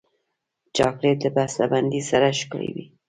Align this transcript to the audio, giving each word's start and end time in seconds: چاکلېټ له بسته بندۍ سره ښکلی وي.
چاکلېټ 0.75 1.19
له 1.25 1.29
بسته 1.35 1.63
بندۍ 1.71 2.01
سره 2.09 2.27
ښکلی 2.39 2.69
وي. 2.75 2.85